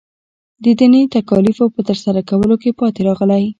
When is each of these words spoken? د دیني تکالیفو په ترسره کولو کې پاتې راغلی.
د 0.63 0.65
دیني 0.79 1.01
تکالیفو 1.15 1.65
په 1.75 1.81
ترسره 1.87 2.21
کولو 2.29 2.55
کې 2.61 2.77
پاتې 2.79 3.01
راغلی. 3.07 3.43